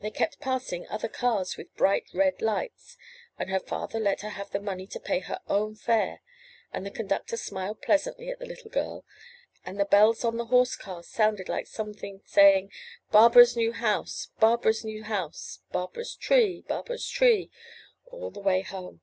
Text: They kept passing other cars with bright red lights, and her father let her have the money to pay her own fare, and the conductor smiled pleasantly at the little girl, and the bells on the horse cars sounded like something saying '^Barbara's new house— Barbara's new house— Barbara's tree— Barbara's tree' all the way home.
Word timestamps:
They 0.00 0.10
kept 0.10 0.40
passing 0.40 0.88
other 0.88 1.06
cars 1.06 1.58
with 1.58 1.76
bright 1.76 2.06
red 2.14 2.40
lights, 2.40 2.96
and 3.38 3.50
her 3.50 3.60
father 3.60 4.00
let 4.00 4.22
her 4.22 4.30
have 4.30 4.50
the 4.50 4.58
money 4.58 4.86
to 4.86 4.98
pay 4.98 5.18
her 5.18 5.38
own 5.48 5.74
fare, 5.74 6.22
and 6.72 6.86
the 6.86 6.90
conductor 6.90 7.36
smiled 7.36 7.82
pleasantly 7.82 8.30
at 8.30 8.38
the 8.38 8.46
little 8.46 8.70
girl, 8.70 9.04
and 9.66 9.78
the 9.78 9.84
bells 9.84 10.24
on 10.24 10.38
the 10.38 10.46
horse 10.46 10.76
cars 10.76 11.08
sounded 11.08 11.50
like 11.50 11.66
something 11.66 12.22
saying 12.24 12.72
'^Barbara's 13.12 13.54
new 13.54 13.72
house— 13.72 14.28
Barbara's 14.40 14.82
new 14.82 15.04
house— 15.04 15.58
Barbara's 15.72 16.14
tree— 16.16 16.62
Barbara's 16.66 17.06
tree' 17.06 17.50
all 18.10 18.30
the 18.30 18.40
way 18.40 18.62
home. 18.62 19.02